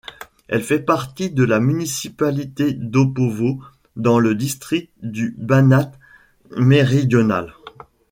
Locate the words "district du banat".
4.33-5.91